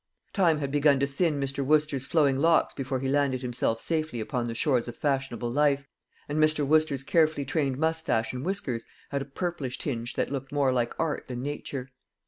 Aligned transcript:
Time 0.33 0.57
had 0.57 0.71
begun 0.71 0.99
to 0.99 1.05
thin 1.05 1.39
Mr. 1.39 1.63
Wooster's 1.63 2.07
flowing 2.07 2.35
locks 2.35 2.73
before 2.73 2.99
he 3.01 3.07
landed 3.07 3.43
himself 3.43 3.79
safely 3.79 4.19
upon 4.19 4.45
the 4.45 4.55
shores 4.55 4.87
of 4.87 4.97
fashionable 4.97 5.51
life, 5.51 5.87
and 6.27 6.39
Mr. 6.39 6.65
Wooster's 6.65 7.03
carefully 7.03 7.45
trained 7.45 7.77
moustache 7.77 8.33
and 8.33 8.43
whiskers 8.43 8.83
had 9.11 9.21
a 9.21 9.25
purplish 9.25 9.77
tinge 9.77 10.15
that 10.15 10.31
looked 10.31 10.51
more 10.51 10.73
like 10.73 10.99
art 10.99 11.27
than 11.27 11.43
nature. 11.43 11.91